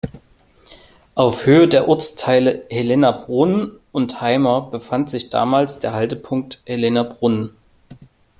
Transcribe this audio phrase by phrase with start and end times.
[1.13, 7.51] Auf Höhe der Ortsteile Helenabrunn und Heimer befand sich damals der Haltepunkt Helenabrunn.